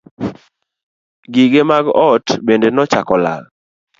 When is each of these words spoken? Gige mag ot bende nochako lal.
Gige 1.33 1.61
mag 1.69 1.85
ot 2.07 2.25
bende 2.45 2.67
nochako 2.71 3.15
lal. 3.23 3.43